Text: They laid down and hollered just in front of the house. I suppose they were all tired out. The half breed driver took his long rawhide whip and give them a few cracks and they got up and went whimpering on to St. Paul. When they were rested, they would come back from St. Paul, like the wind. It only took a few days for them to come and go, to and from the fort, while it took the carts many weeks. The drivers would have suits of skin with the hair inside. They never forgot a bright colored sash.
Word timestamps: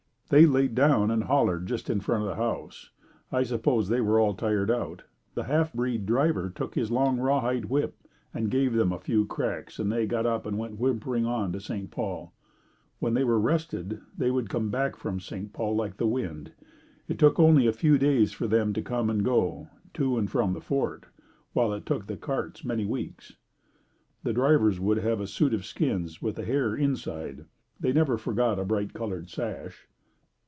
They 0.29 0.45
laid 0.45 0.75
down 0.75 1.11
and 1.11 1.25
hollered 1.25 1.65
just 1.65 1.89
in 1.89 1.99
front 1.99 2.23
of 2.23 2.29
the 2.29 2.35
house. 2.35 2.91
I 3.33 3.43
suppose 3.43 3.89
they 3.89 3.99
were 3.99 4.17
all 4.17 4.33
tired 4.33 4.71
out. 4.71 5.03
The 5.33 5.43
half 5.43 5.73
breed 5.73 6.05
driver 6.05 6.49
took 6.49 6.73
his 6.73 6.89
long 6.89 7.19
rawhide 7.19 7.65
whip 7.65 7.97
and 8.33 8.49
give 8.49 8.71
them 8.71 8.93
a 8.93 8.97
few 8.97 9.25
cracks 9.25 9.77
and 9.77 9.91
they 9.91 10.05
got 10.05 10.25
up 10.25 10.45
and 10.45 10.57
went 10.57 10.79
whimpering 10.79 11.25
on 11.25 11.51
to 11.51 11.59
St. 11.59 11.91
Paul. 11.91 12.33
When 12.99 13.13
they 13.13 13.25
were 13.25 13.41
rested, 13.41 13.99
they 14.17 14.31
would 14.31 14.49
come 14.49 14.69
back 14.69 14.95
from 14.95 15.19
St. 15.19 15.51
Paul, 15.51 15.75
like 15.75 15.97
the 15.97 16.07
wind. 16.07 16.53
It 17.09 17.21
only 17.21 17.63
took 17.65 17.73
a 17.75 17.77
few 17.77 17.97
days 17.97 18.31
for 18.31 18.47
them 18.47 18.71
to 18.71 18.81
come 18.81 19.09
and 19.09 19.25
go, 19.25 19.67
to 19.95 20.17
and 20.17 20.31
from 20.31 20.53
the 20.53 20.61
fort, 20.61 21.07
while 21.51 21.73
it 21.73 21.85
took 21.85 22.07
the 22.07 22.15
carts 22.15 22.63
many 22.63 22.85
weeks. 22.85 23.35
The 24.23 24.31
drivers 24.31 24.79
would 24.79 24.99
have 24.99 25.27
suits 25.27 25.55
of 25.55 25.65
skin 25.65 26.07
with 26.21 26.37
the 26.37 26.45
hair 26.45 26.73
inside. 26.73 27.43
They 27.81 27.91
never 27.91 28.17
forgot 28.17 28.59
a 28.59 28.63
bright 28.63 28.93
colored 28.93 29.29
sash. 29.29 29.89